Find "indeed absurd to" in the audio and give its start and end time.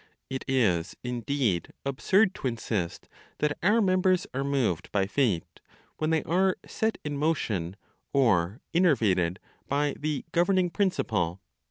1.03-2.47